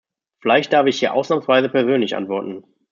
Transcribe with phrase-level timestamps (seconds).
[0.39, 2.63] Vielleicht darf ich hier ausnahmsweise persönlich antworten.